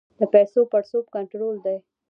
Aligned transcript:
د 0.19 0.21
پیسو 0.33 0.59
پړسوب 0.71 1.05
کنټرول 1.15 1.55
دی؟ 1.65 1.77